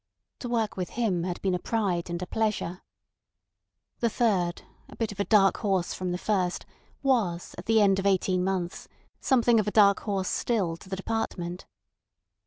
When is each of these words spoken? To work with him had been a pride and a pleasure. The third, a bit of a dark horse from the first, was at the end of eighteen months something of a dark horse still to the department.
To 0.39 0.49
work 0.49 0.75
with 0.77 0.89
him 0.97 1.25
had 1.25 1.39
been 1.43 1.53
a 1.53 1.59
pride 1.59 2.09
and 2.09 2.19
a 2.23 2.25
pleasure. 2.25 2.81
The 3.99 4.09
third, 4.09 4.63
a 4.89 4.95
bit 4.95 5.11
of 5.11 5.19
a 5.19 5.23
dark 5.25 5.57
horse 5.57 5.93
from 5.93 6.11
the 6.11 6.17
first, 6.17 6.65
was 7.03 7.53
at 7.55 7.67
the 7.67 7.79
end 7.81 7.99
of 7.99 8.07
eighteen 8.07 8.43
months 8.43 8.87
something 9.19 9.59
of 9.59 9.67
a 9.67 9.71
dark 9.71 9.99
horse 9.99 10.27
still 10.27 10.75
to 10.77 10.89
the 10.89 10.95
department. 10.95 11.67